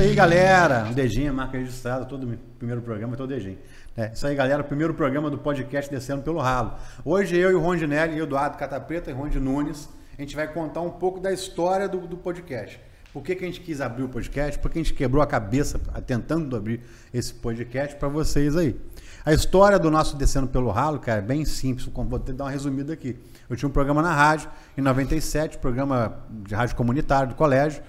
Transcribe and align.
aí, 0.00 0.14
galera. 0.14 0.86
Um 0.88 0.92
dedinho, 0.92 1.32
marca 1.34 1.58
registrada, 1.58 2.06
todo 2.06 2.26
primeiro 2.58 2.80
programa, 2.80 3.16
todo 3.16 3.28
dedinho. 3.28 3.58
É, 3.94 4.10
isso 4.12 4.26
aí, 4.26 4.34
galera. 4.34 4.64
Primeiro 4.64 4.94
programa 4.94 5.28
do 5.28 5.36
podcast 5.36 5.90
Descendo 5.90 6.22
pelo 6.22 6.38
Ralo. 6.38 6.74
Hoje 7.04 7.36
eu 7.36 7.50
e 7.50 7.54
o 7.54 7.60
Rondinelli, 7.60 8.16
e 8.16 8.20
Eduardo 8.20 8.56
Catapreta 8.56 9.10
e 9.10 9.12
Rondi 9.12 9.38
Nunes, 9.38 9.90
a 10.16 10.22
gente 10.22 10.34
vai 10.34 10.48
contar 10.48 10.80
um 10.80 10.90
pouco 10.90 11.20
da 11.20 11.30
história 11.30 11.86
do, 11.86 12.00
do 12.06 12.16
podcast. 12.16 12.80
Por 13.12 13.22
que, 13.22 13.34
que 13.34 13.44
a 13.44 13.46
gente 13.46 13.60
quis 13.60 13.80
abrir 13.80 14.04
o 14.04 14.08
podcast? 14.08 14.58
Porque 14.58 14.78
a 14.78 14.82
gente 14.82 14.94
quebrou 14.94 15.22
a 15.22 15.26
cabeça 15.26 15.78
tentando 16.06 16.56
abrir 16.56 16.80
esse 17.12 17.34
podcast 17.34 17.96
para 17.96 18.08
vocês 18.08 18.56
aí. 18.56 18.80
A 19.24 19.34
história 19.34 19.78
do 19.78 19.90
nosso 19.90 20.16
Descendo 20.16 20.46
pelo 20.46 20.70
Ralo, 20.70 20.98
cara, 20.98 21.18
é 21.18 21.22
bem 21.22 21.44
simples. 21.44 21.86
Vou 21.92 22.18
te 22.18 22.32
dar 22.32 22.44
uma 22.44 22.50
resumida 22.50 22.94
aqui. 22.94 23.18
Eu 23.50 23.56
tinha 23.56 23.68
um 23.68 23.72
programa 23.72 24.00
na 24.00 24.14
rádio, 24.14 24.48
em 24.78 24.80
97, 24.80 25.58
programa 25.58 26.24
de 26.30 26.54
rádio 26.54 26.74
comunitário 26.74 27.28
do 27.30 27.34
colégio. 27.34 27.82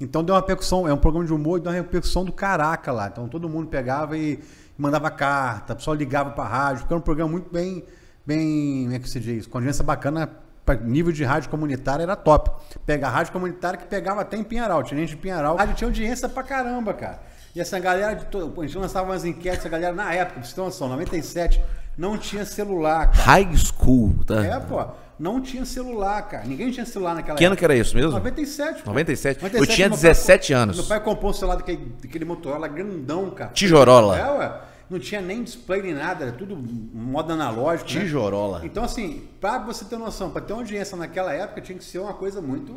Então 0.00 0.24
deu 0.24 0.34
uma 0.34 0.40
repercussão, 0.40 0.88
é 0.88 0.92
um 0.92 0.98
programa 0.98 1.26
de 1.26 1.32
humor, 1.32 1.60
deu 1.60 1.70
uma 1.70 1.76
repercussão 1.78 2.24
do 2.24 2.32
caraca 2.32 2.92
lá. 2.92 3.08
Então 3.08 3.28
todo 3.28 3.48
mundo 3.48 3.68
pegava 3.68 4.16
e 4.16 4.42
mandava 4.76 5.10
carta, 5.10 5.72
o 5.72 5.76
pessoal 5.76 5.94
ligava 5.94 6.30
para 6.30 6.44
a 6.44 6.48
rádio, 6.48 6.80
porque 6.80 6.94
era 6.94 6.98
um 6.98 7.04
programa 7.04 7.30
muito 7.30 7.50
bem, 7.50 7.84
bem, 8.26 8.82
como 8.84 8.94
é 8.94 8.98
que 8.98 9.08
se 9.08 9.20
diz, 9.20 9.46
com 9.46 9.58
audiência 9.58 9.84
bacana, 9.84 10.28
pra 10.64 10.74
nível 10.74 11.12
de 11.12 11.22
rádio 11.22 11.48
comunitária 11.48 12.02
era 12.02 12.16
top. 12.16 12.50
Pega 12.84 13.06
a 13.06 13.10
rádio 13.10 13.32
comunitária 13.32 13.78
que 13.78 13.86
pegava 13.86 14.22
até 14.22 14.36
em 14.36 14.42
Pinheiral, 14.42 14.82
tinha 14.82 14.98
gente 14.98 15.10
de 15.10 15.16
Pinheiral, 15.16 15.54
a 15.56 15.60
rádio 15.60 15.76
tinha 15.76 15.88
audiência 15.88 16.28
pra 16.28 16.42
caramba, 16.42 16.92
cara. 16.92 17.20
E 17.54 17.60
essa 17.60 17.78
galera, 17.78 18.14
de 18.14 18.24
to... 18.26 18.52
a 18.56 18.62
gente 18.62 18.76
lançava 18.76 19.08
umas 19.08 19.24
enquetes, 19.24 19.60
essa 19.60 19.68
galera 19.68 19.94
na 19.94 20.12
época, 20.12 20.40
pra 20.40 20.42
vocês 20.42 20.54
terem 20.54 20.66
noção, 20.66 20.88
97, 20.88 21.62
não 21.96 22.18
tinha 22.18 22.44
celular, 22.44 23.12
cara. 23.12 23.22
High 23.22 23.56
School, 23.56 24.24
tá? 24.26 24.44
É, 24.44 24.58
pô, 24.58 24.84
não 25.18 25.40
tinha 25.40 25.64
celular, 25.64 26.22
cara. 26.28 26.44
Ninguém 26.46 26.70
tinha 26.70 26.84
celular 26.86 27.14
naquela 27.14 27.36
Que 27.38 27.44
ano 27.44 27.52
época. 27.54 27.58
que 27.60 27.64
era 27.72 27.76
isso 27.76 27.94
mesmo? 27.96 28.12
97. 28.12 28.82
pô. 28.82 28.90
97? 28.90 29.44
Eu 29.54 29.66
tinha 29.66 29.88
meu 29.88 29.96
17 29.96 30.52
pai, 30.52 30.62
anos. 30.62 30.76
Meu 30.76 30.86
pai 30.86 31.00
comprou 31.00 31.30
um 31.30 31.34
celular 31.34 31.56
daquele, 31.56 31.92
daquele 32.02 32.24
Motorola 32.24 32.68
grandão, 32.68 33.30
cara. 33.30 33.50
Tijorola. 33.52 34.18
É, 34.18 34.30
ué. 34.38 34.60
Não 34.90 34.98
tinha 34.98 35.20
nem 35.22 35.42
display 35.42 35.80
nem 35.82 35.94
nada, 35.94 36.24
era 36.26 36.32
tudo 36.32 36.54
modo 36.56 37.32
analógico. 37.32 37.90
né? 37.92 38.00
Tijorola. 38.00 38.60
Então, 38.64 38.84
assim, 38.84 39.22
pra 39.40 39.58
você 39.58 39.84
ter 39.86 39.96
noção, 39.96 40.30
pra 40.30 40.42
ter 40.42 40.52
uma 40.52 40.60
audiência 40.60 40.96
naquela 40.96 41.32
época, 41.32 41.60
tinha 41.62 41.76
que 41.78 41.84
ser 41.84 41.98
uma 42.00 42.12
coisa 42.12 42.40
muito. 42.42 42.72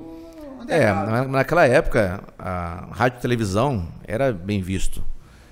É, 0.70 0.92
naquela 1.28 1.66
época, 1.68 2.24
a 2.40 2.88
rádio 2.92 3.18
e 3.20 3.22
televisão 3.22 3.88
era 4.08 4.32
bem 4.32 4.62
visto. 4.62 5.04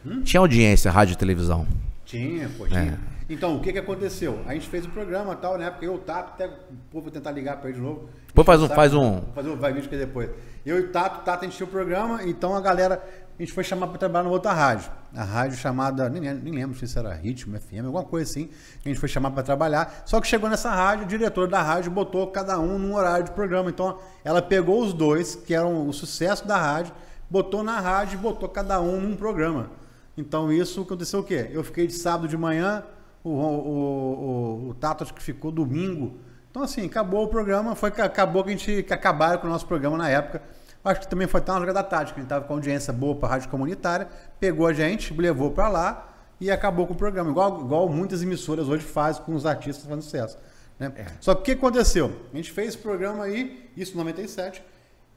Hum? 0.06 0.22
Tinha 0.24 0.40
audiência, 0.40 0.90
rádio 0.90 1.14
e 1.14 1.16
televisão. 1.18 1.68
Tinha, 2.06 2.50
pô, 2.58 2.66
É. 2.68 2.94
Então, 3.28 3.56
o 3.58 3.60
que 3.60 3.74
que 3.74 3.80
aconteceu? 3.80 4.40
A 4.46 4.54
gente 4.54 4.70
fez 4.70 4.86
o 4.86 4.90
programa 4.90 5.34
e 5.34 5.38
tal, 5.38 5.58
né? 5.58 5.70
Porque 5.72 5.88
eu, 5.88 5.96
o 5.96 5.98
Tato, 5.98 6.34
até 6.34 6.46
o 6.48 6.52
povo 6.92 7.10
tentar 7.10 7.32
ligar 7.32 7.58
pra 7.58 7.70
ele 7.70 7.78
de 7.80 7.84
novo. 7.84 8.08
Depois 8.28 8.46
faz 8.46 8.62
um- 8.62 8.68
faz 8.76 8.94
um- 8.94 9.22
fazer 9.34 9.50
o 9.50 9.56
vai 9.58 9.74
vídeo 9.74 9.90
que 9.90 9.98
depois. 9.98 10.30
Eu 10.66 10.78
e 10.78 10.82
o 10.82 10.92
Tato, 10.92 11.24
Tato, 11.26 11.44
a 11.44 11.48
gente 11.48 11.58
tinha 11.58 11.66
o 11.66 11.70
programa, 11.70 12.22
então 12.24 12.56
a 12.56 12.62
galera, 12.62 13.02
a 13.38 13.42
gente 13.42 13.52
foi 13.52 13.64
chamar 13.64 13.88
pra 13.88 13.98
trabalhar 13.98 14.24
numa 14.24 14.34
outra 14.34 14.54
rádio. 14.54 14.92
A 15.16 15.24
rádio 15.24 15.58
chamada, 15.58 16.08
nem, 16.08 16.22
lembro- 16.22 16.44
nem 16.44 16.54
lembro 16.54 16.88
se 16.88 17.00
era 17.00 17.14
Ritmo, 17.16 17.56
FM, 17.58 17.86
alguma 17.86 18.04
coisa 18.04 18.30
assim. 18.30 18.50
A 18.86 18.88
gente 18.88 19.00
foi 19.00 19.10
chamar 19.10 19.32
pra 19.32 19.42
trabalhar. 19.42 20.04
Só 20.06 20.22
que 20.22 20.28
chegou 20.28 20.48
nessa 20.50 20.70
rádio, 20.70 21.06
o 21.06 21.08
diretor 21.08 21.48
da 21.48 21.62
rádio 21.64 21.90
botou 21.92 22.28
cada 22.28 22.60
um 22.60 22.78
num 22.78 22.94
horário 22.94 23.26
de 23.26 23.32
programa. 23.32 23.70
Então, 23.72 23.98
ela 24.24 24.42
pegou 24.42 24.84
os 24.84 24.94
dois, 24.94 25.34
que 25.36 25.54
eram 25.56 25.88
o 25.88 25.94
sucesso 25.94 26.46
da 26.48 26.58
rádio, 26.58 26.94
botou 27.28 27.64
na 27.64 27.80
rádio 27.80 28.16
e 28.16 28.22
botou 28.22 28.48
cada 28.50 28.80
um 28.82 29.00
num 29.02 29.16
programa. 29.16 29.72
Então 30.18 30.52
isso 30.52 30.82
aconteceu 30.82 31.20
o 31.22 31.24
quê? 31.24 31.50
Eu 31.52 31.64
fiquei 31.64 31.88
de 31.88 31.94
sábado 31.94 32.28
de 32.28 32.38
manhã, 32.38 32.84
o, 33.26 33.30
o, 33.30 34.68
o, 34.68 34.70
o 34.70 34.74
Tato 34.76 35.04
acho 35.04 35.14
que 35.14 35.22
ficou 35.22 35.52
domingo. 35.52 36.18
Então 36.52 36.62
assim, 36.62 36.86
acabou 36.86 37.24
o 37.26 37.28
programa, 37.28 37.76
foi 37.76 37.92
que 37.92 38.00
acabou 38.00 38.44
que 38.44 38.50
a 38.50 38.52
gente 38.54 38.84
que 38.84 38.94
acabaram 38.94 39.40
com 39.40 39.48
o 39.48 39.50
nosso 39.50 39.66
programa 39.66 39.98
na 39.98 40.10
época. 40.10 40.42
Acho 40.84 41.02
que 41.02 41.08
também 41.08 41.28
foi 41.28 41.40
até 41.40 41.52
uma 41.52 41.60
jogada 41.60 41.84
tática, 41.84 42.20
a 42.20 42.22
gente 42.22 42.30
tava 42.30 42.46
com 42.46 42.54
audiência 42.54 42.94
boa 42.94 43.16
para 43.16 43.30
rádio 43.30 43.50
comunitária, 43.50 44.08
pegou 44.40 44.68
a 44.68 44.74
gente, 44.74 45.12
levou 45.14 45.50
para 45.50 45.68
lá 45.68 46.16
e 46.40 46.52
acabou 46.52 46.86
com 46.86 46.94
o 46.94 46.96
programa, 46.96 47.32
igual, 47.32 47.62
igual 47.62 47.90
muitas 47.90 48.22
emissoras 48.22 48.70
hoje 48.70 48.84
fazem 48.84 49.24
com 49.24 49.34
os 49.34 49.48
artistas 49.48 49.84
fazendo 49.84 50.04
sucesso. 50.04 50.38
Né? 50.78 50.92
Só 51.20 51.34
que 51.34 51.42
o 51.42 51.44
que 51.44 51.52
aconteceu? 51.54 52.12
A 52.32 52.36
gente 52.38 52.52
fez 52.52 52.70
esse 52.70 52.78
programa 52.78 53.24
aí, 53.24 53.72
isso 53.76 53.94
em 53.94 53.98
97, 53.98 54.64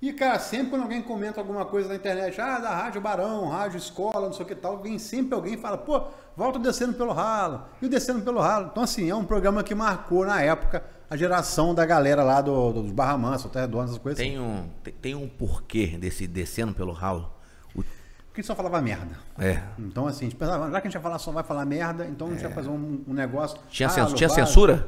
e, 0.00 0.12
cara, 0.12 0.38
sempre 0.38 0.70
quando 0.70 0.82
alguém 0.82 1.03
comenta 1.03 1.41
alguma 1.41 1.64
coisa 1.64 1.88
na 1.88 1.94
internet, 1.97 2.41
ah, 2.41 2.59
da 2.59 2.70
Rádio 2.75 3.00
Barão, 3.00 3.48
Rádio 3.48 3.78
Escola, 3.78 4.26
não 4.26 4.32
sei 4.32 4.44
o 4.44 4.48
que 4.48 4.54
tal, 4.54 4.78
vem 4.78 4.98
sempre 4.98 5.34
alguém 5.34 5.54
e 5.54 5.56
fala, 5.56 5.76
pô, 5.78 6.03
volta 6.36 6.59
Descendo 6.59 6.94
pelo 6.94 7.12
Ralo, 7.12 7.62
e 7.82 7.86
o 7.86 7.88
Descendo 7.88 8.22
pelo 8.22 8.41
Ralo. 8.41 8.69
Então, 8.70 8.82
assim, 8.82 9.10
é 9.10 9.14
um 9.14 9.25
programa 9.25 9.62
que 9.64 9.75
marcou 9.75 10.25
na 10.25 10.41
época 10.41 10.84
a 11.10 11.16
geração 11.16 11.75
da 11.75 11.84
galera 11.87 12.22
lá 12.22 12.41
do, 12.41 12.72
dos 12.72 12.92
Barra 12.92 13.16
Mansa, 13.19 13.48
Terra 13.48 13.64
Redonda, 13.64 13.84
essas 13.87 13.98
coisas 13.98 14.20
assim. 14.20 14.31
Tem 14.32 14.38
um, 14.41 14.69
tem, 14.84 14.92
tem 14.94 15.14
um 15.14 15.26
porquê 15.28 15.97
desse 15.98 16.26
descendo 16.26 16.75
pelo 16.75 16.92
ralo. 16.92 17.31
O- 17.75 17.82
Porque 18.28 18.42
só 18.42 18.54
falava 18.54 18.81
merda. 18.81 19.19
é. 19.38 19.62
Então, 19.78 20.06
assim, 20.06 20.26
a 20.26 20.28
gente 20.28 20.37
pensava, 20.38 20.70
já 20.70 20.81
que 20.81 20.87
a 20.87 20.91
gente 20.91 20.94
vai 20.94 21.03
falar 21.03 21.19
só 21.19 21.32
vai 21.32 21.42
falar 21.42 21.64
merda, 21.64 22.06
então 22.06 22.26
a 22.28 22.31
gente 22.31 22.42
vai 22.44 22.53
fazer 22.53 22.69
um, 22.69 23.03
um 23.08 23.12
negócio. 23.14 23.58
Tinha, 23.70 23.88
ah, 23.88 23.91
cens- 23.91 24.12
tinha 24.12 24.28
censura? 24.28 24.87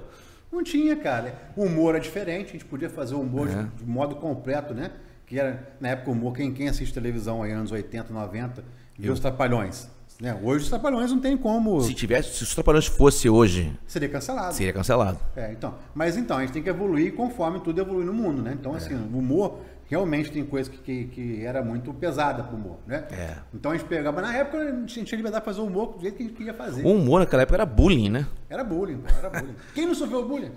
Não 0.53 0.62
tinha, 0.65 0.97
cara. 0.97 1.34
O 1.56 1.65
humor 1.65 1.94
é 1.94 1.99
diferente, 2.00 2.49
a 2.49 2.53
gente 2.53 2.65
podia 2.65 2.91
fazer 2.91 3.15
o 3.15 3.21
humor 3.21 3.49
de- 3.49 3.55
É. 3.56 3.66
de, 3.77 3.84
modo 3.87 4.16
completo, 4.16 4.75
né? 4.75 4.91
Que 5.27 5.38
era, 5.38 5.69
na 5.81 5.91
época, 5.91 6.11
o 6.11 6.12
humor, 6.12 6.34
quem, 6.34 6.53
quem 6.53 6.69
assiste 6.69 6.93
televisão 6.93 7.43
aí, 7.43 7.53
anos 7.53 7.71
80, 7.71 8.12
90, 8.12 8.65
viu 8.99 9.12
os 9.12 9.21
Trapalhões. 9.21 9.88
Né? 10.21 10.38
Hoje 10.43 10.65
os 10.65 10.69
Trapalhões 10.69 11.11
não 11.11 11.21
tem 11.21 11.37
como. 11.37 11.81
Se 11.81 11.94
tivesse, 11.94 12.34
se 12.37 12.43
os 12.43 12.55
Trapalhões 12.55 12.87
fosse 12.87 13.28
hoje, 13.31 13.72
Seria 13.87 14.09
cancelado. 14.09 14.53
seria 14.55 14.72
cancelado. 14.72 15.19
É, 15.37 15.50
então. 15.53 15.77
Mas 15.94 16.16
então, 16.16 16.37
a 16.37 16.41
gente 16.41 16.53
tem 16.53 16.62
que 16.62 16.69
evoluir 16.69 17.15
conforme 17.15 17.61
tudo 17.61 17.81
evolui 17.81 18.05
no 18.05 18.12
mundo, 18.12 18.43
né? 18.43 18.53
Então, 18.59 18.75
assim, 18.75 18.94
o 18.94 19.19
humor 19.19 19.61
realmente 19.91 20.31
tem 20.31 20.45
coisa 20.45 20.71
que, 20.71 20.78
que, 20.78 21.05
que 21.06 21.45
era 21.45 21.62
muito 21.62 21.93
pesada 21.93 22.45
pro 22.45 22.56
humor, 22.56 22.78
né? 22.87 23.09
É. 23.11 23.37
Então 23.53 23.73
a 23.73 23.77
gente 23.77 23.87
pegava, 23.89 24.23
na 24.23 24.34
época 24.37 24.59
a 24.59 24.71
gente 24.71 25.05
tinha 25.05 25.17
liberdade 25.17 25.43
de 25.43 25.45
fazer 25.45 25.61
o 25.61 25.67
humor 25.67 25.95
do 25.95 26.01
jeito 26.01 26.17
que 26.17 26.23
a 26.23 26.27
gente 26.27 26.37
queria 26.37 26.55
fazer. 26.55 26.87
O 26.87 26.93
humor 26.93 27.19
naquela 27.19 27.43
época 27.43 27.56
era 27.56 27.67
bullying, 27.67 28.09
né? 28.09 28.27
Era 28.49 28.62
bullying, 28.62 29.03
era 29.19 29.29
bullying. 29.29 29.56
Quem 29.75 29.87
não 29.87 29.95
sofreu 29.95 30.27
bullying? 30.27 30.53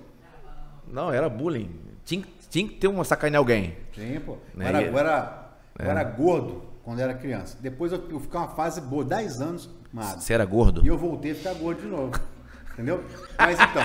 Não, 0.87 1.11
era 1.11 1.27
bullying. 1.27 1.71
Tinha, 2.05 2.23
tinha 2.49 2.67
que 2.67 2.75
ter 2.75 2.87
uma 2.87 3.03
sacanear 3.03 3.39
alguém. 3.39 3.75
Sim, 3.95 4.21
pô. 4.23 4.37
Né? 4.53 4.67
era, 4.67 4.81
eu 4.83 4.97
era, 4.97 5.49
eu 5.79 5.89
era 5.89 6.03
gordo 6.03 6.63
quando 6.83 6.99
era 6.99 7.15
criança. 7.15 7.57
Depois 7.59 7.91
eu, 7.91 8.07
eu 8.11 8.19
fiquei 8.19 8.39
uma 8.39 8.49
fase 8.49 8.79
boa, 8.81 9.03
10 9.03 9.41
anos 9.41 9.69
magro. 9.91 10.21
Você 10.21 10.33
era 10.33 10.45
gordo? 10.45 10.83
E 10.83 10.87
eu 10.87 10.97
voltei 10.97 11.31
a 11.31 11.35
ficar 11.35 11.53
gordo 11.55 11.81
de 11.81 11.87
novo. 11.87 12.13
Entendeu? 12.73 13.03
Mas 13.37 13.59
então. 13.59 13.83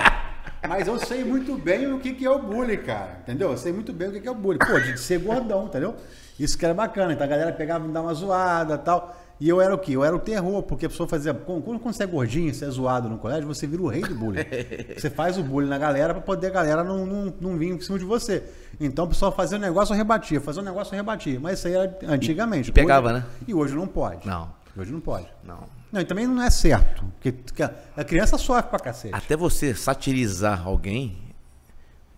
Mas 0.66 0.88
eu 0.88 0.98
sei 0.98 1.24
muito 1.24 1.56
bem 1.56 1.92
o 1.92 1.98
que, 2.00 2.12
que 2.14 2.24
é 2.26 2.30
o 2.30 2.38
bullying, 2.40 2.78
cara. 2.78 3.18
Entendeu? 3.22 3.50
Eu 3.50 3.56
sei 3.56 3.72
muito 3.72 3.92
bem 3.92 4.08
o 4.08 4.12
que, 4.12 4.20
que 4.20 4.28
é 4.28 4.30
o 4.30 4.34
bullying. 4.34 4.58
Pô, 4.58 4.78
de 4.80 4.98
ser 4.98 5.18
gordão, 5.20 5.66
entendeu? 5.66 5.94
Isso 6.38 6.56
que 6.58 6.64
era 6.64 6.74
bacana. 6.74 7.12
Então 7.12 7.24
a 7.26 7.28
galera 7.30 7.52
pegava 7.52 7.84
e 7.84 7.88
me 7.88 7.94
dava 7.94 8.08
uma 8.08 8.14
zoada 8.14 8.74
e 8.74 8.78
tal. 8.78 9.16
E 9.40 9.48
eu 9.48 9.60
era 9.60 9.72
o 9.72 9.78
quê? 9.78 9.92
Eu 9.92 10.02
era 10.04 10.16
o 10.16 10.18
terror, 10.18 10.64
porque 10.64 10.86
a 10.86 10.88
pessoa 10.88 11.08
fazia. 11.08 11.32
Quando, 11.32 11.62
quando 11.62 11.80
você 11.94 12.02
é 12.02 12.06
gordinho, 12.06 12.52
você 12.52 12.64
é 12.64 12.70
zoado 12.70 13.08
no 13.08 13.18
colégio, 13.18 13.46
você 13.46 13.68
vira 13.68 13.80
o 13.82 13.86
rei 13.86 14.02
do 14.02 14.14
bullying. 14.14 14.44
Você 14.98 15.08
faz 15.08 15.38
o 15.38 15.44
bullying 15.44 15.68
na 15.68 15.78
galera 15.78 16.12
pra 16.12 16.20
poder 16.20 16.48
a 16.48 16.50
galera 16.50 16.82
não, 16.82 17.06
não, 17.06 17.32
não 17.40 17.56
vir 17.56 17.68
em 17.70 17.80
cima 17.80 17.96
de 18.00 18.04
você. 18.04 18.42
Então 18.80 19.04
o 19.04 19.08
pessoal 19.08 19.30
fazia 19.30 19.56
um 19.56 19.60
negócio, 19.60 19.92
eu 19.92 19.96
rebatia. 19.96 20.40
Fazia 20.40 20.60
um 20.60 20.64
negócio, 20.64 20.92
eu 20.92 20.96
rebatia. 20.96 21.38
Mas 21.38 21.60
isso 21.60 21.68
aí 21.68 21.74
era 21.74 21.96
antigamente. 22.08 22.70
E 22.70 22.72
pegava, 22.72 23.06
Hoje- 23.10 23.14
né? 23.18 23.24
E 23.46 23.54
hoje 23.54 23.76
não 23.76 23.86
pode. 23.86 24.26
Não. 24.26 24.50
Hoje 24.76 24.92
não 24.92 25.00
pode. 25.00 25.28
Não. 25.44 25.77
Não, 25.90 26.00
e 26.00 26.04
também 26.04 26.26
não 26.26 26.42
é 26.42 26.50
certo. 26.50 27.04
Porque 27.20 27.62
a- 27.62 28.04
criança 28.04 28.36
sofre 28.36 28.70
pra 28.70 28.78
cacete. 28.78 29.14
Até 29.14 29.36
você 29.36 29.74
satirizar 29.74 30.66
alguém, 30.66 31.18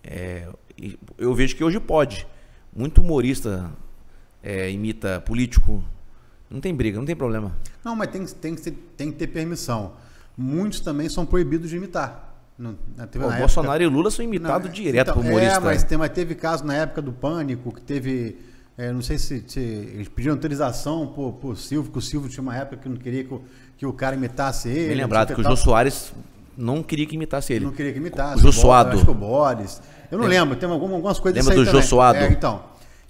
é, 0.02 0.48
eu 1.16 1.34
vejo 1.34 1.54
que 1.56 1.62
hoje 1.62 1.78
pode. 1.78 2.26
Muito 2.74 3.00
humorista 3.00 3.70
é, 4.42 4.70
imita 4.70 5.20
político. 5.20 5.82
Não 6.48 6.60
tem 6.60 6.74
briga, 6.74 6.98
não 6.98 7.06
tem 7.06 7.14
problema. 7.14 7.56
Não, 7.84 7.94
mas 7.94 8.10
tem, 8.10 8.24
tem, 8.26 8.54
que 8.54 8.62
ter, 8.62 8.70
tem 8.96 9.12
que 9.12 9.18
ter 9.18 9.26
permissão. 9.28 9.92
Muitos 10.36 10.80
também 10.80 11.08
são 11.08 11.24
proibidos 11.24 11.70
de 11.70 11.76
imitar. 11.76 12.28
Não, 12.58 12.72
né, 12.96 13.06
teve 13.06 13.24
Pô, 13.24 13.30
na 13.30 13.38
Bolsonaro 13.38 13.82
e 13.82 13.86
Lula 13.86 14.10
são 14.10 14.24
imitados 14.24 14.70
direto 14.72 15.10
então, 15.10 15.14
por 15.14 15.24
humorista. 15.24 15.56
É, 15.56 15.60
mas, 15.60 15.82
tem, 15.84 15.96
mas 15.96 16.10
teve 16.10 16.34
caso 16.34 16.64
na 16.64 16.74
época 16.74 17.00
do 17.00 17.12
Pânico, 17.12 17.72
que 17.74 17.80
teve. 17.80 18.36
É, 18.80 18.90
não 18.92 19.02
sei 19.02 19.18
se, 19.18 19.44
se 19.46 19.60
eles 19.60 20.08
pediram 20.08 20.34
autorização 20.36 21.06
pro, 21.08 21.32
pro 21.34 21.54
Silvio, 21.54 21.92
que 21.92 21.98
o 21.98 22.00
Silvio 22.00 22.30
tinha 22.30 22.40
uma 22.42 22.56
época 22.56 22.78
que 22.78 22.88
não 22.88 22.96
queria 22.96 23.24
que 23.24 23.34
o, 23.34 23.42
que 23.76 23.84
o 23.84 23.92
cara 23.92 24.16
imitasse 24.16 24.70
ele. 24.70 24.88
Bem 24.88 24.96
lembrado 24.96 25.34
que 25.34 25.40
o. 25.40 25.44
Jô 25.44 25.54
Soares 25.54 26.14
não 26.56 26.82
queria 26.82 27.04
que 27.06 27.14
imitasse 27.14 27.52
ele. 27.52 27.66
Não 27.66 27.72
queria 27.72 27.92
que 27.92 27.98
imitasse. 27.98 28.36
O 28.36 28.38
Jô 28.38 28.48
o 28.48 28.52
Boris, 28.52 28.60
Suado. 28.60 28.90
Acho 28.96 29.04
que 29.04 29.10
o 29.10 29.14
Boris. 29.14 29.82
Eu 30.10 30.18
não 30.18 30.26
lembro, 30.26 30.56
tem 30.56 30.68
algumas, 30.68 30.94
algumas 30.94 31.20
coisas 31.20 31.44
Lembra 31.46 31.62
do 31.62 31.70
Jô. 31.70 31.82
Suado? 31.82 32.18
É, 32.18 32.28
então. 32.30 32.62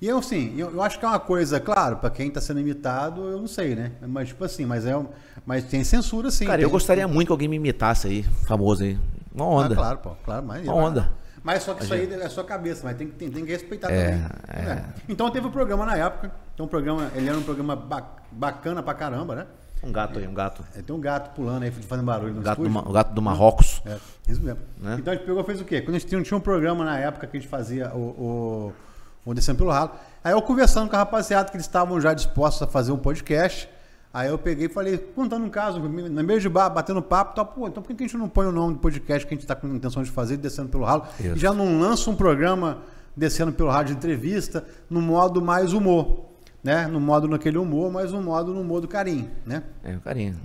E 0.02 0.08
eu, 0.08 0.18
assim, 0.18 0.54
eu, 0.58 0.70
eu 0.72 0.82
acho 0.82 0.98
que 0.98 1.04
é 1.04 1.08
uma 1.08 1.20
coisa, 1.20 1.60
claro, 1.60 1.98
pra 1.98 2.10
quem 2.10 2.30
tá 2.30 2.40
sendo 2.40 2.58
imitado, 2.58 3.22
eu 3.28 3.38
não 3.38 3.46
sei, 3.46 3.76
né? 3.76 3.92
Mas, 4.08 4.28
tipo 4.28 4.42
assim, 4.44 4.64
mas, 4.64 4.86
é, 4.86 4.96
um- 4.96 5.06
mas 5.46 5.62
tem 5.64 5.84
censura, 5.84 6.30
sim. 6.30 6.46
Cara, 6.46 6.56
tem, 6.56 6.64
eu 6.64 6.70
gostaria 6.70 7.06
muito 7.06 7.28
que 7.28 7.32
alguém 7.32 7.46
me 7.48 7.56
imitasse 7.56 8.08
aí, 8.08 8.22
famoso 8.48 8.82
aí. 8.82 8.98
Uma 9.34 9.46
onda. 9.46 9.74
Ah, 9.74 9.76
claro, 9.76 9.98
pô, 9.98 10.10
claro, 10.24 10.46
mas. 10.46 10.64
Uma 10.64 10.74
onda. 10.74 11.12
Mas 11.42 11.62
só 11.62 11.72
que 11.72 11.84
isso 11.84 11.94
aí 11.94 12.12
é 12.12 12.28
sua 12.28 12.44
cabeça, 12.44 12.82
mas 12.84 12.96
tem, 12.96 13.06
que- 13.06 13.14
tem, 13.14 13.30
tem 13.30 13.44
que 13.46 13.50
respeitar 13.50 13.90
É, 13.90 14.10
também. 14.12 14.26
é. 14.48 14.62
né? 14.62 14.84
Então 15.08 15.30
teve 15.30 15.46
o 15.46 15.50
programa 15.50 15.86
na 15.86 15.96
época. 15.96 16.30
Então 16.54 16.66
o 16.66 16.68
programa, 16.68 17.10
ele 17.14 17.28
era 17.28 17.38
um 17.38 17.42
programa 17.42 17.74
ba- 17.74 18.16
bacana 18.30 18.82
pra 18.82 18.92
caramba, 18.92 19.34
né? 19.34 19.46
Um 19.82 19.90
gato 19.90 20.18
aí, 20.18 20.28
um 20.28 20.34
gato. 20.34 20.62
É, 20.76 20.82
Tem 20.82 20.94
um 20.94 21.00
gato 21.00 21.34
pulando 21.34 21.62
aí, 21.62 21.70
fazendo 21.70 22.04
barulho 22.04 22.34
no 22.34 22.42
gato, 22.42 22.62
estúdio. 22.62 22.86
O 22.86 22.92
gato 22.92 23.14
do 23.14 23.22
Marrocos. 23.22 23.80
É, 23.86 23.96
isso 24.28 24.42
mesmo. 24.42 24.60
Né? 24.76 24.96
Então 24.98 25.14
a 25.14 25.16
gente 25.16 25.24
pegou 25.24 25.40
e 25.40 25.44
fez 25.46 25.58
o 25.62 25.64
quê? 25.64 25.80
Quando 25.80 25.94
a 25.96 25.98
gente 25.98 26.08
tinha, 26.08 26.22
tinha 26.22 26.36
um 26.36 26.40
programa 26.42 26.84
na 26.84 26.98
época 26.98 27.26
que 27.26 27.38
a 27.38 27.40
gente 27.40 27.48
fazia 27.48 27.90
o, 27.94 27.98
o, 27.98 29.30
o 29.30 29.32
Descendo 29.34 29.56
pelo 29.56 29.70
Ralo. 29.70 29.92
Aí 30.22 30.32
eu 30.32 30.42
conversando 30.42 30.90
com 30.90 30.96
a 30.96 30.98
rapaziada 30.98 31.48
que 31.50 31.56
eles 31.56 31.64
estavam 31.64 31.98
já 31.98 32.12
dispostos 32.12 32.60
a 32.60 32.66
fazer 32.66 32.92
um 32.92 32.98
podcast. 32.98 33.70
Aí 34.12 34.28
eu 34.28 34.36
peguei 34.36 34.66
e 34.66 34.68
falei, 34.68 34.98
contando 34.98 35.44
um 35.44 35.48
caso, 35.48 35.78
no 35.78 36.24
meio 36.24 36.40
de 36.40 36.48
bar, 36.48 36.68
batendo 36.68 37.00
papo, 37.00 37.34
tal, 37.34 37.46
pô, 37.46 37.68
então 37.68 37.80
por 37.80 37.94
que 37.94 38.02
a 38.02 38.06
gente 38.06 38.16
não 38.16 38.28
põe 38.28 38.44
o 38.44 38.50
nome 38.50 38.74
do 38.74 38.80
podcast 38.80 39.24
que 39.24 39.32
a 39.32 39.36
gente 39.36 39.44
está 39.44 39.54
com 39.54 39.68
intenção 39.68 40.02
de 40.02 40.10
fazer, 40.10 40.36
Descendo 40.36 40.68
pelo 40.68 40.84
Ralo, 40.84 41.04
Isso. 41.20 41.36
e 41.36 41.38
já 41.38 41.54
não 41.54 41.78
lança 41.78 42.10
um 42.10 42.16
programa 42.16 42.78
Descendo 43.16 43.52
pelo 43.52 43.70
Rádio 43.70 43.94
de 43.94 43.98
Entrevista 43.98 44.64
no 44.88 45.00
modo 45.00 45.40
mais 45.40 45.72
humor, 45.72 46.24
né? 46.62 46.88
No 46.88 46.98
modo 46.98 47.28
naquele 47.28 47.58
humor, 47.58 47.92
mas 47.92 48.10
no 48.10 48.20
modo 48.20 48.52
no 48.52 48.64
modo 48.64 48.88
carinho, 48.88 49.30
né? 49.46 49.62
É, 49.84 49.96
carinho. 50.02 50.36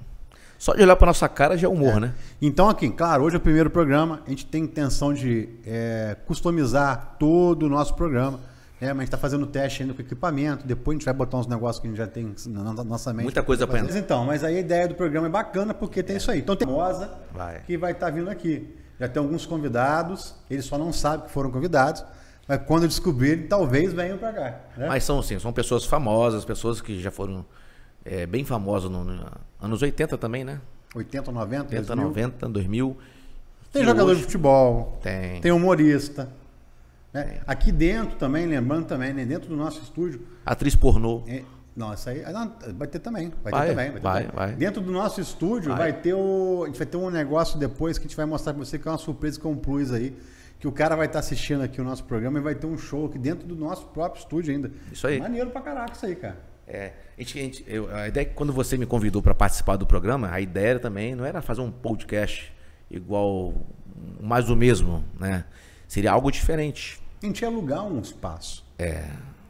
Só 0.57 0.73
de 0.73 0.83
olhar 0.83 0.95
pra 0.95 1.07
nossa 1.07 1.27
cara 1.27 1.57
já 1.57 1.67
é 1.67 1.69
humor, 1.69 1.99
né? 1.99 2.13
Então, 2.41 2.69
aqui, 2.69 2.89
claro, 2.89 3.23
hoje 3.23 3.35
é 3.35 3.37
o 3.37 3.41
primeiro 3.41 3.69
programa, 3.69 4.21
a 4.25 4.29
gente 4.29 4.45
tem 4.45 4.63
intenção 4.63 5.13
de 5.13 5.49
é, 5.65 6.15
customizar 6.25 7.15
todo 7.19 7.63
o 7.63 7.69
nosso 7.69 7.93
programa. 7.95 8.39
Né? 8.81 8.87
mas 8.89 8.89
a 8.89 8.93
gente 9.01 9.03
está 9.03 9.17
fazendo 9.17 9.45
teste 9.45 9.81
ainda 9.83 9.93
com 9.93 10.01
equipamento. 10.01 10.65
Depois 10.65 10.95
a 10.95 10.97
gente 10.99 11.05
vai 11.05 11.13
botar 11.13 11.37
uns 11.37 11.47
negócios 11.47 11.79
que 11.81 11.87
a 11.87 11.89
gente 11.89 11.97
já 11.97 12.07
tem 12.07 12.35
na 12.47 12.83
nossa 12.83 13.11
mente. 13.13 13.23
Muita 13.23 13.43
coisa 13.43 13.65
pra 13.67 13.81
Mas. 13.81 13.95
Então, 13.95 14.25
mas 14.25 14.43
aí 14.43 14.57
a 14.57 14.59
ideia 14.59 14.87
do 14.87 14.95
programa 14.95 15.27
é 15.27 15.29
bacana 15.29 15.73
porque 15.73 16.01
tem 16.03 16.17
isso 16.17 16.29
aí. 16.31 16.39
Então 16.39 16.55
tem 16.55 16.67
Moza 16.67 17.11
Vai. 17.33 17.61
que 17.61 17.77
vai 17.77 17.91
estar 17.91 18.09
vindo 18.09 18.29
aqui. 18.29 18.75
Já 18.99 19.07
tem 19.09 19.21
alguns 19.21 19.45
convidados, 19.45 20.35
eles 20.49 20.65
só 20.65 20.77
não 20.77 20.93
sabem 20.93 21.25
que 21.25 21.31
foram 21.33 21.51
convidados, 21.51 22.03
mas 22.47 22.61
quando 22.65 22.87
descobrirem, 22.87 23.45
talvez 23.47 23.91
venham 23.91 24.17
para 24.17 24.31
cá. 24.31 24.59
né? 24.77 24.87
Mas 24.87 25.03
são, 25.03 25.21
sim, 25.21 25.37
são 25.37 25.51
pessoas 25.51 25.83
famosas, 25.83 26.45
pessoas 26.45 26.79
que 26.79 27.01
já 27.01 27.11
foram 27.11 27.45
é, 28.05 28.25
bem 28.25 28.45
famosas 28.45 28.89
nos 28.89 29.05
no, 29.05 29.25
anos 29.61 29.81
80 29.81 30.17
também, 30.17 30.45
né? 30.45 30.61
80, 30.95 31.29
90, 31.29 31.63
80, 31.75 31.85
2000. 31.95 32.05
90, 32.07 32.49
2000. 32.49 32.97
Tem 33.73 33.83
jogador 33.83 34.11
hoje- 34.11 34.19
de 34.19 34.25
futebol, 34.25 34.97
Tem. 35.03 35.41
tem 35.41 35.51
humorista. 35.51 36.29
Né? 37.15 37.39
Aqui 37.47 37.71
dentro 37.71 38.15
também, 38.17 38.45
lembrando 38.45 38.85
também, 38.85 39.13
né? 39.13 39.25
dentro 39.25 39.49
do 39.49 39.55
nosso 39.55 39.81
estúdio. 39.81 40.21
Atriz 40.45 40.75
pornô. 40.75 41.23
é- 41.27 41.43
não, 41.75 41.93
isso 41.93 42.09
aí 42.09 42.23
ah, 42.23 42.31
não, 42.31 42.53
vai 42.77 42.87
ter 42.87 42.99
também. 42.99 43.33
Vai, 43.43 43.51
Vai, 43.51 43.67
ter 43.67 43.75
também. 43.75 43.91
Vai, 43.91 43.93
ter 43.95 44.01
vai, 44.01 44.23
também. 44.23 44.35
vai. 44.47 44.55
Dentro 44.55 44.81
do 44.81 44.91
nosso 44.93 45.19
estúdio 45.19 45.75
Vai. 45.75 45.91
ter 45.91 46.13
o. 46.13 46.61
A 46.63 46.67
gente 46.67 46.77
vai 46.77 46.87
ter 46.87 46.95
um 46.95 47.09
negócio 47.09 47.59
depois 47.59 47.97
que 47.97 48.05
a 48.05 48.07
gente 48.07 48.15
vai 48.15 48.25
mostrar 48.25 48.53
pra 48.53 48.63
você 48.63 48.79
que 48.79 48.87
é 48.87 48.91
uma 48.91 48.97
surpresa 48.97 49.37
com 49.41 49.51
um 49.51 49.57
plus 49.57 49.91
aí. 49.91 50.15
Que 50.57 50.69
o 50.69 50.71
cara 50.71 50.95
vai 50.95 51.07
estar 51.07 51.19
assistindo 51.19 51.61
aqui 51.61 51.81
o 51.81 51.83
nosso 51.83 52.05
programa 52.05 52.39
e 52.39 52.41
vai 52.41 52.55
ter 52.55 52.65
um 52.65 52.77
show 52.77 53.07
aqui 53.07 53.19
dentro 53.19 53.45
do 53.45 53.57
nosso 53.57 53.87
próprio 53.87 54.21
estúdio 54.21 54.53
ainda. 54.53 54.71
Isso 54.89 55.05
aí. 55.05 55.19
Maneiro 55.19 55.49
pra 55.49 55.59
caraca 55.59 55.91
isso 55.93 56.05
aí, 56.05 56.15
cara. 56.15 56.37
É, 56.65 56.93
a, 57.17 57.21
gente, 57.21 57.37
a, 57.37 57.41
gente- 57.43 57.65
eu- 57.67 57.93
a 57.93 58.07
ideia 58.07 58.23
é 58.23 58.25
que 58.29 58.33
quando 58.35 58.53
você 58.53 58.77
me 58.77 58.85
convidou 58.85 59.21
para 59.21 59.35
participar 59.35 59.75
do 59.75 59.85
programa, 59.85 60.31
a 60.31 60.39
ideia 60.39 60.79
também 60.79 61.13
não 61.13 61.25
era 61.25 61.41
fazer 61.41 61.59
um 61.59 61.69
podcast 61.69 62.53
igual 62.89 63.53
mais 64.21 64.45
do 64.45 64.55
mesmo, 64.55 65.03
né? 65.19 65.43
Seria 65.89 66.13
algo 66.13 66.31
diferente. 66.31 67.01
A 67.25 67.27
gente 67.27 67.41
ia 67.41 67.47
alugar 67.47 67.83
um 67.83 67.99
espaço. 67.99 68.63
É, 68.77 69.09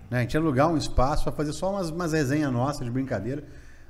né? 0.10 0.20
A 0.20 0.22
gente 0.22 0.34
ia 0.34 0.40
alugar 0.40 0.70
um 0.70 0.78
espaço 0.78 1.24
para 1.24 1.34
fazer 1.34 1.52
só 1.52 1.72
umas, 1.72 1.90
umas 1.90 2.14
resenhas 2.14 2.52
nossas 2.52 2.86
de 2.86 2.90
brincadeira. 2.90 3.44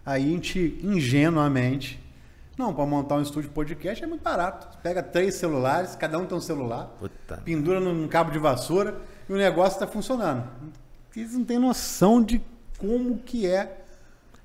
Aí 0.03 0.23
a 0.23 0.27
gente, 0.27 0.79
ingenuamente, 0.81 2.03
não, 2.57 2.73
para 2.73 2.85
montar 2.85 3.15
um 3.15 3.21
estúdio 3.21 3.49
de 3.49 3.53
podcast 3.53 4.03
é 4.03 4.07
muito 4.07 4.23
barato. 4.23 4.67
Você 4.71 4.79
pega 4.81 5.03
três 5.03 5.35
celulares, 5.35 5.95
cada 5.95 6.17
um 6.17 6.25
tem 6.25 6.35
um 6.35 6.41
celular, 6.41 6.95
Puta. 6.99 7.37
pendura 7.45 7.79
num 7.79 8.07
cabo 8.07 8.31
de 8.31 8.39
vassoura 8.39 8.97
e 9.29 9.33
o 9.33 9.37
negócio 9.37 9.75
está 9.75 9.85
funcionando. 9.85 10.47
Eles 11.15 11.33
não 11.33 11.45
têm 11.45 11.59
noção 11.59 12.23
de 12.23 12.41
como 12.79 13.19
que 13.19 13.45
é 13.45 13.83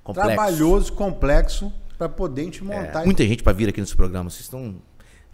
Complexo. 0.03 0.27
trabalhoso, 0.27 0.93
complexo, 0.93 1.73
para 1.97 2.09
poder 2.09 2.41
a 2.41 2.45
gente 2.45 2.61
é, 2.61 2.63
montar 2.63 3.05
muita 3.05 3.25
gente 3.25 3.41
para 3.41 3.53
vir 3.53 3.69
aqui 3.69 3.81
nesse 3.81 3.95
programa. 3.95 4.29
Vocês 4.29 4.41
estão, 4.41 4.75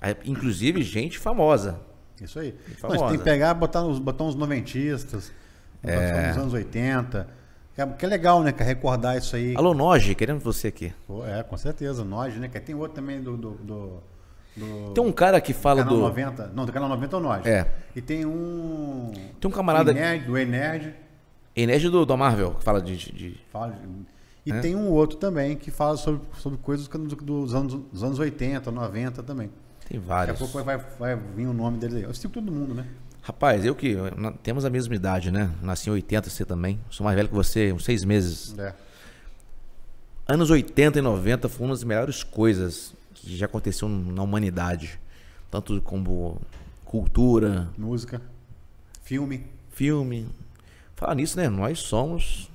é, 0.01 0.15
inclusive 0.24 0.81
gente 0.81 1.19
famosa. 1.19 1.80
Isso 2.25 2.40
aí. 2.40 2.54
Não, 2.68 2.75
famosa. 2.90 3.08
tem 3.10 3.18
que 3.18 3.24
pegar, 3.24 3.54
botar 3.54 3.81
botar 3.84 4.24
uns 4.24 4.36
noventistas, 4.36 5.31
É. 5.84 6.30
anos 6.31 6.54
80. 6.54 7.28
Que 7.75 7.81
é, 7.81 7.86
que 7.86 8.06
é 8.06 8.10
legal, 8.10 8.42
né? 8.42 8.52
Que 8.52 8.64
é 8.64 8.66
recordar 8.66 9.18
isso 9.18 9.36
aí. 9.36 9.56
Alô, 9.56 9.74
Noge, 9.74 10.16
queremos 10.16 10.44
você 10.44 10.69
aqui. 10.69 10.92
Pô, 11.06 11.24
É, 11.25 11.44
com 11.44 11.56
certeza. 11.58 12.04
Nós, 12.04 12.36
né? 12.36 12.48
Que 12.48 12.60
tem 12.60 12.74
outro 12.75 12.96
também 12.96 13.22
do. 13.22 13.38
do, 13.38 13.52
do, 13.52 14.04
do 14.56 14.92
Tem 14.96 15.04
um 15.04 15.12
cara 15.12 15.40
que 15.40 15.54
fala 15.54 15.84
canal 15.84 15.96
do. 15.96 16.02
90. 16.02 16.48
Não, 16.56 16.66
do 16.66 16.72
canal 16.74 16.90
90 16.90 17.16
é 17.16 17.19
o 17.19 17.22
Nós. 17.22 17.46
É. 17.46 17.68
E 17.96 18.02
tem 18.02 18.25
um. 18.25 19.12
Tem 19.40 19.48
um 19.50 19.54
camarada. 19.54 19.92
Enerd, 19.92 20.25
do 20.25 20.36
Enerd. 20.38 20.94
Enérgio 21.56 21.92
do, 21.92 22.06
do 22.06 22.18
Marvel, 22.18 22.56
que 22.56 22.64
fala 22.64 22.81
de. 22.81 22.96
de- 22.98 23.12
de- 23.12 23.38
Fala, 23.52 23.75
e 24.46 24.52
É. 24.52 24.60
tem 24.62 24.75
um 24.75 24.90
outro 24.90 25.18
também 25.18 25.56
que 25.58 25.69
fala 25.69 25.98
sobre, 25.98 26.22
sobre 26.38 26.58
coisas 26.60 26.88
do- 26.88 27.16
dos 27.16 27.54
anos, 27.54 27.74
dos 27.92 28.02
anos 28.04 28.18
80, 28.18 28.72
90 28.72 29.22
também. 29.22 29.52
Tem 29.88 30.00
Daqui 30.00 30.12
a 30.12 30.16
vários. 30.16 30.39
pouco 30.39 30.63
vai, 30.63 30.78
vai 30.78 31.16
vir 31.16 31.48
o 31.48 31.54
nome 31.54 31.78
dele 31.78 31.98
aí. 31.98 32.04
Eu 32.04 32.13
sigo 32.13 32.34
todo 32.34 32.51
mundo, 32.51 32.74
né? 32.74 32.86
Rapaz, 33.22 33.66
eu 33.66 33.75
que. 33.75 33.95
Temos 34.44 34.63
a 34.66 34.69
mesma 34.69 34.95
idade, 34.95 35.31
né? 35.31 35.51
Nasci 35.62 35.89
em 35.89 35.94
80, 35.94 36.30
você 36.30 36.45
também. 36.45 36.80
Sou 36.89 37.04
mais 37.04 37.16
velho 37.16 37.28
que 37.28 37.36
você, 37.36 37.72
uns 37.74 37.84
seis 37.84 38.04
meses. 38.04 38.57
É. 38.57 38.74
Anos 40.28 40.50
80 40.50 41.00
e 41.00 41.01
90 41.01 41.48
foram 41.50 41.68
uma 41.69 41.74
das 41.75 41.84
melhores 41.84 42.24
coisas 42.24 42.94
que 43.13 43.36
já 43.36 43.45
aconteceu 43.45 43.88
na 43.88 44.22
humanidade. 44.24 45.00
Tanto 45.50 45.81
como 45.81 46.42
cultura, 46.83 47.69
Música, 47.78 48.22
filme, 49.04 49.45
filme. 49.72 50.28
Falar 50.95 51.16
nisso, 51.16 51.38
né? 51.38 51.48
Nós 51.50 51.80
somos 51.80 52.50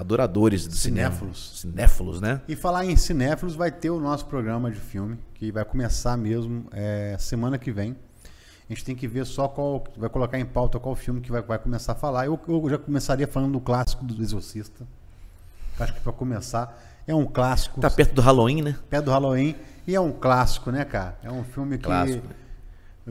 adoradores 0.00 0.66
do 0.66 0.74
Cinéfilos. 0.76 1.60
cinema. 1.60 1.76
Cinéfilos, 1.78 2.20
né? 2.20 2.40
E 2.46 2.54
falar 2.54 2.84
em 2.84 2.96
cinéfilos, 2.96 3.54
vai 3.54 3.70
ter 3.72 3.90
o 3.90 3.98
nosso 3.98 4.26
programa 4.26 4.70
de 4.70 4.78
filme, 4.78 5.18
que 5.34 5.50
vai 5.50 5.64
começar 5.64 6.16
mesmo 6.16 6.66
é, 6.72 7.16
semana 7.18 7.56
que 7.58 7.72
vem. 7.72 7.96
A 8.68 8.72
gente 8.72 8.84
tem 8.84 8.94
que 8.96 9.06
ver 9.08 9.24
só 9.24 9.46
qual. 9.48 9.84
Vai 9.96 10.08
colocar 10.10 10.38
em 10.38 10.44
pauta 10.44 10.78
qual 10.78 10.94
filme 10.96 11.20
que 11.20 11.30
vai, 11.30 11.40
vai 11.40 11.58
começar 11.58 11.92
a 11.92 11.94
falar. 11.94 12.26
Eu, 12.26 12.38
eu 12.48 12.68
já 12.68 12.76
começaria 12.78 13.26
falando 13.26 13.52
do 13.52 13.60
clássico 13.60 14.04
do 14.04 14.20
Exorcista. 14.22 14.84
Acho 15.78 15.94
que 15.94 16.00
para 16.00 16.12
começar, 16.12 16.76
é 17.06 17.14
um 17.14 17.24
clássico. 17.24 17.80
Tá 17.80 17.88
perto 17.90 18.14
do 18.14 18.20
Halloween, 18.22 18.62
né? 18.62 18.76
Pé 18.90 19.00
do 19.00 19.10
Halloween. 19.10 19.54
E 19.86 19.94
é 19.94 20.00
um 20.00 20.10
clássico, 20.10 20.70
né, 20.72 20.84
cara? 20.84 21.16
É 21.22 21.30
um 21.30 21.44
filme 21.44 21.78
que. 21.78 21.84
Clássico. 21.84 22.26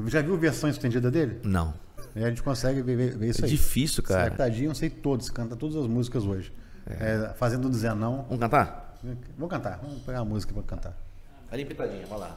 Já 0.07 0.21
viu 0.21 0.37
versão 0.37 0.69
estendida 0.69 1.09
dele? 1.09 1.39
Não. 1.43 1.73
E 2.13 2.23
a 2.23 2.27
gente 2.29 2.43
consegue 2.43 2.81
ver, 2.81 2.95
ver- 3.17 3.29
isso 3.29 3.41
É 3.41 3.45
aí. 3.45 3.51
difícil, 3.51 4.03
cara. 4.03 4.31
Tadinho, 4.31 4.71
eu 4.71 4.75
sei 4.75 4.89
todos, 4.89 5.29
canta 5.29 5.55
todas 5.55 5.75
as 5.77 5.87
músicas 5.87 6.25
hoje. 6.25 6.51
É, 6.87 7.33
fazendo 7.35 7.69
do 7.69 7.75
Zenão. 7.75 8.23
Vamos 8.23 8.39
cantar? 8.39 8.95
Vou 9.37 9.47
cantar, 9.47 9.77
vamos 9.81 10.01
pegar 10.01 10.19
a 10.19 10.25
música 10.25 10.53
pra 10.53 10.63
cantar. 10.63 10.93
Ali 11.51 11.65
pitadinha, 11.65 12.05
vai 12.07 12.19
lá. 12.19 12.35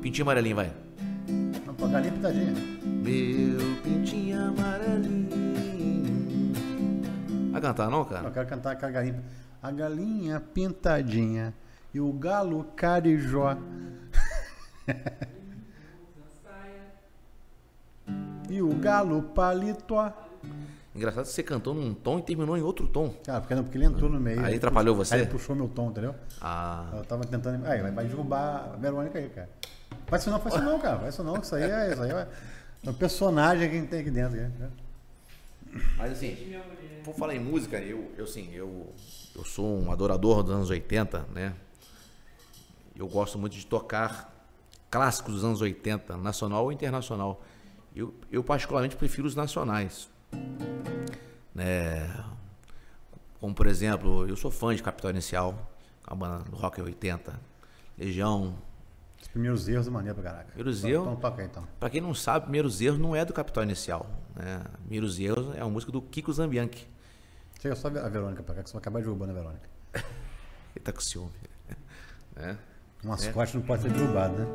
Pintinho 0.00 0.24
amarelinho, 0.24 0.56
vai. 0.56 0.72
Vamos 1.64 1.76
pra 1.76 1.88
galinha 1.88 2.12
pitadinha. 2.12 2.52
Meu 2.84 3.76
pintinho 3.82 4.48
amarelinho. 4.48 5.30
Vai 7.52 7.60
cantar 7.60 7.90
não, 7.90 7.98
Eu 7.98 8.04
cara? 8.06 8.30
quero 8.30 8.48
cantar 8.48 8.76
com 8.76 8.86
a 8.86 8.90
galinha. 8.90 9.22
A 9.62 9.70
galinha 9.70 10.40
pintadinha 10.40 11.52
e 11.92 12.00
o 12.00 12.10
galo 12.12 12.64
carijó. 12.76 13.56
e 18.48 18.62
o 18.62 18.74
galo 18.76 19.22
paletó. 19.22 20.12
Engraçado 20.94 21.24
que 21.24 21.30
você 21.30 21.42
cantou 21.42 21.72
num 21.72 21.94
tom 21.94 22.18
e 22.18 22.22
terminou 22.22 22.56
em 22.56 22.62
outro 22.62 22.88
tom. 22.88 23.10
Cara, 23.24 23.40
porque, 23.40 23.54
não- 23.54 23.62
porque 23.62 23.78
ele 23.78 23.84
entrou 23.84 24.10
no 24.10 24.18
meio. 24.18 24.44
Aí 24.44 24.56
atrapalhou 24.56 24.94
puxou- 24.96 25.04
você? 25.06 25.14
Aí 25.14 25.20
ele 25.20 25.30
puxou 25.30 25.54
meu 25.54 25.68
tom, 25.68 25.90
entendeu? 25.90 26.14
Ah, 26.40 26.90
Eu 26.94 27.04
tava 27.04 27.24
tentando. 27.24 27.64
Aí, 27.66 27.80
vai- 27.90 28.06
derrubar 28.06 28.72
a 28.74 28.76
Verônica 28.76 29.16
aí, 29.18 29.28
cara. 29.28 29.48
Faz 30.08 30.22
isso 30.22 30.30
não, 30.30 30.40
faz 30.40 30.54
isso 30.56 30.64
não, 30.64 30.78
cara. 30.80 30.98
Faz 30.98 31.14
isso 31.14 31.22
não, 31.22 31.34
que 31.34 31.46
isso 31.46 31.54
aí 31.54 31.62
é. 31.62 31.92
Isso 31.92 32.02
aí 32.02 32.10
é, 32.10 32.28
é 32.86 32.90
um 32.90 32.94
personagem 32.94 33.68
que 33.70 33.76
a 33.76 33.78
gente 33.80 33.88
tem 33.88 34.00
aqui 34.00 34.10
dentro. 34.10 34.36
né? 34.36 34.70
mas 35.96 36.10
assim, 36.12 36.60
por 37.04 37.14
falar 37.14 37.36
em 37.36 37.38
música, 37.38 37.78
eu, 37.78 38.10
eu 38.18 38.24
assim, 38.24 38.50
eu, 38.52 38.92
eu 39.36 39.44
sou 39.44 39.80
um 39.80 39.92
adorador 39.92 40.42
dos 40.42 40.52
anos 40.52 40.70
80, 40.70 41.24
né? 41.32 41.54
Eu 42.96 43.06
gosto 43.06 43.38
muito 43.38 43.52
de 43.56 43.64
tocar 43.64 44.28
clássicos 44.90 45.34
dos 45.34 45.44
anos 45.44 45.60
80, 45.60 46.16
nacional 46.16 46.64
ou 46.64 46.72
internacional. 46.72 47.40
Eu, 47.94 48.12
eu 48.32 48.42
particularmente 48.42 48.96
prefiro 48.96 49.28
os 49.28 49.36
nacionais. 49.36 50.08
Né? 51.54 52.24
Como 53.40 53.54
por 53.54 53.66
exemplo, 53.66 54.26
eu 54.28 54.36
sou 54.36 54.50
fã 54.50 54.74
de 54.74 54.82
Capital 54.82 55.10
Inicial, 55.10 55.70
a 56.06 56.14
banda 56.14 56.44
do 56.44 56.56
Rock 56.56 56.80
80, 56.80 57.32
Legião. 57.98 58.54
Os 59.20 59.28
primeiros 59.28 59.68
erros 59.68 59.86
é 59.86 59.90
maneiro 59.90 60.14
pra 60.20 60.30
caraca. 60.30 60.46
Primeiros 60.48 60.78
Então- 60.78 60.90
erros? 60.90 61.06
Então 61.08 61.16
toca 61.20 61.44
então. 61.44 61.64
Pra 61.78 61.90
quem 61.90 62.00
não 62.00 62.14
sabe, 62.14 62.44
Primeiros 62.44 62.80
Erros 62.80 62.98
não 62.98 63.14
é 63.14 63.24
do 63.24 63.32
Capital 63.32 63.62
Inicial. 63.64 64.06
Né? 64.34 64.62
Primeiros 64.82 65.18
Erros 65.18 65.54
é 65.56 65.62
uma 65.62 65.70
música 65.70 65.92
do 65.92 66.00
Kiko 66.00 66.32
Zambianchi. 66.32 66.88
Chega 67.60 67.76
só 67.76 67.88
a 67.88 68.08
Verônica 68.08 68.42
pra 68.42 68.54
cá, 68.54 68.62
que 68.62 68.70
você 68.70 68.74
vai 68.74 68.80
acabar 68.80 69.00
derrubando 69.00 69.32
a 69.32 69.34
Verônica. 69.34 69.68
Ele 70.74 70.82
tá 70.84 70.92
com 70.92 71.00
ciúme. 71.00 71.30
né? 72.36 72.56
Um 73.04 73.08
mascote 73.08 73.56
não 73.56 73.62
pode 73.62 73.82
ser 73.82 73.90
derrubado, 73.90 74.34
né? 74.38 74.46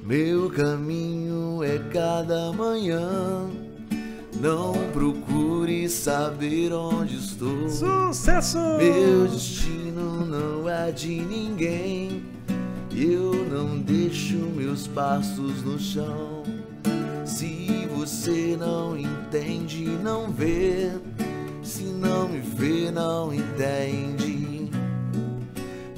Meu 0.00 0.50
caminho 0.50 1.62
é 1.64 1.78
cada 1.90 2.52
manhã. 2.52 3.48
Não 4.40 4.72
procure 4.90 5.86
saber 5.90 6.72
onde 6.72 7.16
estou. 7.16 7.68
Sucesso! 7.68 8.56
Meu 8.78 9.28
destino 9.28 10.24
não 10.24 10.66
é 10.66 10.90
de 10.90 11.20
ninguém. 11.20 12.24
Eu 12.90 13.34
não 13.50 13.78
deixo 13.78 14.36
meus 14.36 14.86
passos 14.86 15.62
no 15.62 15.78
chão. 15.78 16.42
Se 17.26 17.86
você 17.94 18.56
não 18.58 18.96
entende, 18.96 19.84
não 20.02 20.32
vê. 20.32 20.90
Se 21.62 21.82
não 21.82 22.26
me 22.26 22.40
vê, 22.40 22.90
não 22.90 23.34
entende. 23.34 24.70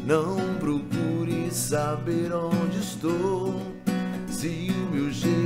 Não 0.04 0.36
procure 0.58 1.48
saber 1.52 2.32
onde 2.34 2.78
estou. 2.80 3.62
Se 4.28 4.68
o 4.68 4.92
meu 4.92 5.12
jeito 5.12 5.41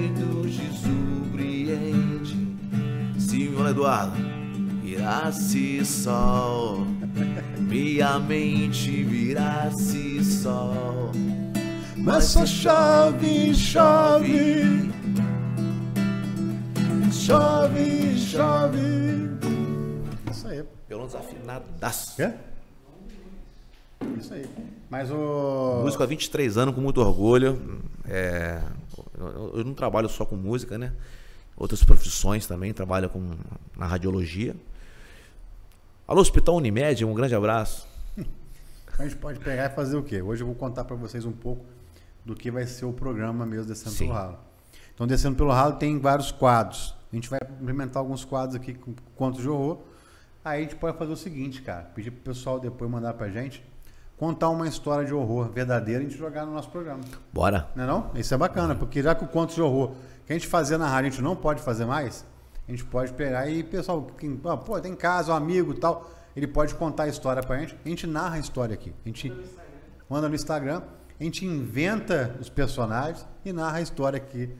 Se 3.66 3.70
o 3.70 3.72
Eduardo 3.72 4.16
virasse 4.80 5.84
sol, 5.84 6.86
minha 7.58 8.16
mente 8.20 9.02
virasse 9.02 10.24
sol. 10.24 11.10
Mas 11.96 12.24
só 12.26 12.46
chove, 12.46 13.52
chove. 13.52 14.92
Chove, 17.10 18.16
chove. 18.16 19.36
Isso 20.30 20.46
aí. 20.46 20.64
Violão 20.88 21.06
desafinadaço. 21.06 22.14
Quê? 22.14 22.32
Isso 24.16 24.32
aí. 24.32 24.46
Mas 24.88 25.10
o. 25.10 25.80
Músico 25.82 26.04
há 26.04 26.06
23 26.06 26.56
anos, 26.56 26.72
com 26.72 26.80
muito 26.80 27.00
orgulho. 27.00 27.80
É, 28.04 28.62
eu 29.18 29.64
não 29.64 29.74
trabalho 29.74 30.08
só 30.08 30.24
com 30.24 30.36
música, 30.36 30.78
né? 30.78 30.92
Outras 31.56 31.82
profissões 31.82 32.46
também, 32.46 32.72
trabalho 32.72 33.08
com, 33.08 33.30
na 33.76 33.86
radiologia. 33.86 34.54
Alô, 36.06 36.20
Hospital 36.20 36.56
Unimed, 36.56 37.04
um 37.04 37.14
grande 37.14 37.34
abraço. 37.34 37.88
A 38.98 39.02
gente 39.04 39.16
pode 39.16 39.40
pegar 39.40 39.66
e 39.66 39.74
fazer 39.74 39.96
o 39.96 40.02
quê? 40.02 40.20
Hoje 40.20 40.42
eu 40.42 40.46
vou 40.46 40.54
contar 40.54 40.84
para 40.84 40.94
vocês 40.96 41.24
um 41.24 41.32
pouco 41.32 41.64
do 42.24 42.34
que 42.34 42.50
vai 42.50 42.66
ser 42.66 42.84
o 42.84 42.92
programa 42.92 43.46
mesmo 43.46 43.66
Descendo 43.66 43.90
Sim. 43.90 44.06
pelo 44.06 44.18
Ralo. 44.18 44.38
Então, 44.94 45.06
Descendo 45.06 45.36
pelo 45.36 45.50
Ralo 45.50 45.74
tem 45.74 45.98
vários 45.98 46.30
quadros. 46.30 46.94
A 47.12 47.14
gente 47.14 47.28
vai 47.28 47.38
implementar 47.60 48.00
alguns 48.00 48.24
quadros 48.24 48.54
aqui 48.54 48.74
com 48.74 48.94
contos 49.14 49.40
de 49.40 49.48
horror. 49.48 49.78
Aí 50.44 50.60
a 50.60 50.62
gente 50.62 50.76
pode 50.76 50.96
fazer 50.96 51.12
o 51.12 51.16
seguinte, 51.16 51.62
cara. 51.62 51.82
Pedir 51.94 52.10
pro 52.10 52.32
pessoal 52.32 52.60
depois 52.60 52.90
mandar 52.90 53.14
pra 53.14 53.28
gente 53.28 53.62
contar 54.16 54.48
uma 54.48 54.66
história 54.66 55.04
de 55.06 55.12
horror 55.12 55.50
verdadeira 55.50 56.02
e 56.02 56.06
a 56.06 56.08
gente 56.08 56.18
jogar 56.18 56.46
no 56.46 56.52
nosso 56.52 56.70
programa. 56.70 57.00
Bora. 57.32 57.68
Não 57.74 57.84
é 57.84 57.86
não? 57.86 58.10
Isso 58.14 58.32
é 58.32 58.36
bacana, 58.36 58.74
porque 58.74 59.02
já 59.02 59.14
que 59.14 59.24
o 59.24 59.28
conto 59.28 59.54
de 59.54 59.60
horror 59.60 59.92
que 60.26 60.32
a 60.32 60.36
gente 60.36 60.46
fazia 60.48 60.76
na 60.76 60.86
rádio 60.88 61.08
a 61.08 61.10
gente 61.12 61.22
não 61.22 61.36
pode 61.36 61.62
fazer 61.62 61.84
mais, 61.86 62.24
a 62.66 62.70
gente 62.70 62.84
pode 62.84 63.12
pegar 63.12 63.48
e 63.48 63.62
pessoal, 63.62 64.06
quem, 64.18 64.40
ah, 64.44 64.56
pô, 64.56 64.78
tem 64.80 64.94
casa, 64.94 65.32
um 65.32 65.36
amigo 65.36 65.72
e 65.72 65.76
tal, 65.78 66.10
ele 66.34 66.46
pode 66.46 66.74
contar 66.74 67.04
a 67.04 67.08
história 67.08 67.42
pra 67.42 67.58
gente, 67.58 67.76
a 67.84 67.88
gente 67.88 68.06
narra 68.06 68.36
a 68.36 68.38
história 68.38 68.74
aqui. 68.74 68.92
A 69.04 69.08
gente 69.08 69.32
manda 70.10 70.28
no 70.28 70.34
Instagram, 70.34 70.82
a 71.18 71.22
gente 71.24 71.44
inventa 71.46 72.36
os 72.40 72.48
personagens 72.48 73.24
e 73.44 73.52
narra 73.52 73.78
a 73.78 73.80
história 73.80 74.16
aqui 74.18 74.50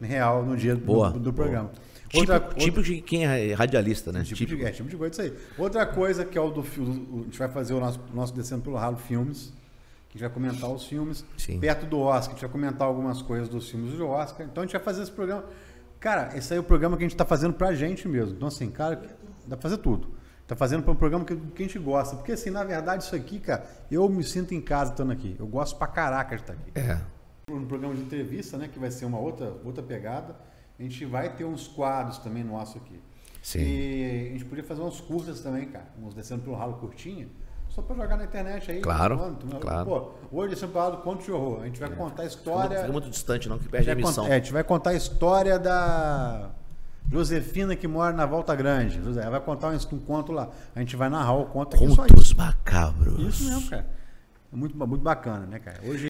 real 0.00 0.44
no 0.44 0.56
dia 0.56 0.74
do- 0.76 0.84
Boa, 0.84 1.10
do, 1.10 1.18
do 1.18 1.32
boa. 1.32 1.44
programa. 1.44 1.70
Tipo, 2.08 2.18
Outra- 2.32 2.40
tipo 2.54 2.82
de 2.82 3.00
quem 3.00 3.26
é 3.26 3.52
radialista, 3.52 4.12
né? 4.12 4.22
Tipo, 4.22 4.46
de, 4.56 4.64
é, 4.64 4.70
tipo 4.70 4.88
de 4.88 4.96
coisa 4.96 5.12
isso 5.12 5.22
aí. 5.22 5.34
Outra 5.58 5.84
coisa 5.84 6.24
que 6.24 6.38
é 6.38 6.40
o 6.40 6.50
do 6.50 6.62
filme, 6.62 7.08
a 7.12 7.22
gente 7.24 7.38
vai 7.38 7.48
fazer 7.48 7.74
o 7.74 7.80
nosso, 7.80 8.00
nosso 8.14 8.32
Descendo 8.32 8.62
pelo 8.62 8.76
Ralo 8.76 8.96
Filmes, 8.96 9.52
gente 10.16 10.20
vai 10.20 10.30
comentar 10.30 10.70
os 10.70 10.84
filmes. 10.86 11.24
Sim. 11.36 11.58
Perto 11.60 11.86
do 11.86 11.98
Oscar, 12.00 12.30
a 12.30 12.32
gente 12.34 12.40
vai 12.42 12.50
comentar 12.50 12.86
algumas 12.86 13.22
coisas 13.22 13.48
dos 13.48 13.68
filmes 13.70 13.92
do 13.94 14.06
Oscar. 14.06 14.46
Então 14.46 14.62
a 14.62 14.66
gente 14.66 14.72
vai 14.72 14.82
fazer 14.82 15.02
esse 15.02 15.12
programa. 15.12 15.44
Cara, 16.00 16.36
esse 16.36 16.52
aí 16.52 16.58
é 16.58 16.60
o 16.60 16.64
programa 16.64 16.96
que 16.96 17.04
a 17.04 17.08
gente 17.08 17.16
tá 17.16 17.24
fazendo 17.24 17.54
pra 17.54 17.74
gente 17.74 18.06
mesmo. 18.08 18.34
Então, 18.36 18.48
assim, 18.48 18.70
cara, 18.70 18.96
dá 19.46 19.56
pra 19.56 19.62
fazer 19.62 19.78
tudo. 19.78 20.08
Tá 20.46 20.54
fazendo 20.54 20.82
pra 20.82 20.92
um 20.92 20.96
programa 20.96 21.24
que, 21.24 21.34
que 21.34 21.62
a 21.62 21.66
gente 21.66 21.78
gosta. 21.78 22.14
Porque, 22.16 22.32
assim, 22.32 22.50
na 22.50 22.62
verdade, 22.62 23.02
isso 23.02 23.16
aqui, 23.16 23.40
cara, 23.40 23.66
eu 23.90 24.08
me 24.08 24.22
sinto 24.22 24.54
em 24.54 24.60
casa 24.60 24.92
estando 24.92 25.10
aqui. 25.12 25.34
Eu 25.38 25.46
gosto 25.46 25.76
pra 25.76 25.86
caraca 25.88 26.36
de 26.36 26.42
estar 26.42 26.52
aqui 26.52 26.70
É. 26.74 27.00
um 27.50 27.64
programa 27.66 27.94
de 27.94 28.02
entrevista, 28.02 28.56
né, 28.56 28.68
que 28.68 28.78
vai 28.78 28.90
ser 28.90 29.06
uma 29.06 29.18
outra, 29.18 29.54
outra 29.64 29.82
pegada. 29.82 30.36
A 30.78 30.82
gente 30.82 31.04
vai 31.06 31.34
ter 31.34 31.44
uns 31.44 31.66
quadros 31.66 32.18
também 32.18 32.44
nosso 32.44 32.76
aqui. 32.78 33.00
Sim. 33.42 33.60
E 33.60 34.26
a 34.28 34.32
gente 34.32 34.44
podia 34.44 34.62
fazer 34.62 34.82
uns 34.82 35.00
curtas 35.00 35.40
também, 35.40 35.66
cara. 35.66 35.86
Uns 36.00 36.14
descendo 36.14 36.42
pelo 36.42 36.54
ralo 36.54 36.74
curtinho. 36.74 37.28
Só 37.76 37.82
pra 37.82 37.94
jogar 37.94 38.16
na 38.16 38.24
internet 38.24 38.70
aí. 38.72 38.80
Claro, 38.80 39.18
Pronto. 39.18 39.46
claro. 39.60 39.84
Pô, 39.86 40.10
hoje 40.32 40.56
pelo 40.66 40.72
ralo 40.78 40.96
conto 40.98 41.22
de 41.24 41.30
horror. 41.30 41.60
A 41.60 41.66
gente 41.66 41.78
vai 41.78 41.90
contar 41.90 42.22
a 42.22 42.26
história. 42.26 42.78
fica 42.80 42.90
muito 42.92 43.10
distante, 43.10 43.48
não, 43.50 43.58
que 43.58 43.68
perde 43.68 43.90
a 43.90 43.92
emissão. 43.92 44.24
cont- 44.24 44.32
é, 44.32 44.36
a 44.36 44.38
gente 44.38 44.50
vai 44.52 44.64
contar 44.64 44.90
a 44.90 44.94
história 44.94 45.58
da 45.58 46.48
Josefina 47.12 47.76
que 47.76 47.86
mora 47.86 48.14
na 48.16 48.24
Volta 48.24 48.54
Grande. 48.54 49.00
José, 49.02 49.20
Ela 49.20 49.32
vai 49.32 49.40
contar 49.40 49.68
um, 49.68 49.74
um 49.94 49.98
conto 50.00 50.32
lá. 50.32 50.48
A 50.74 50.78
gente 50.80 50.96
vai 50.96 51.10
narrar 51.10 51.34
o 51.34 51.44
conto 51.44 51.76
Contos 51.76 52.32
macabros. 52.32 53.20
Isso 53.40 53.44
mesmo, 53.52 53.68
cara. 53.68 53.86
É 54.52 54.56
muito, 54.56 54.74
muito 54.86 55.02
bacana, 55.02 55.44
né, 55.46 55.58
cara? 55.58 55.78
Hoje 55.84 56.06